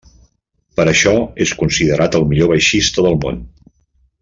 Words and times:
Per 0.79 0.85
això 0.93 1.13
és 1.45 1.53
considerat 1.59 2.19
el 2.21 2.25
millor 2.33 2.51
baixista 2.55 3.07
del 3.09 3.21
món. 3.27 3.39